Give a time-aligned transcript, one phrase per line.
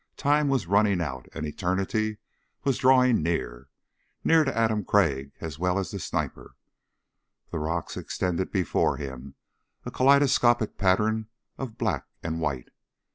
[0.17, 2.17] Time was running out and eternity
[2.63, 3.69] was drawing near
[4.23, 6.55] near to Adam Crag as well as the sniper.
[7.51, 9.35] The rocks extended before him,
[9.85, 11.27] a kaleidoscopic pattern
[11.59, 12.69] of black and white.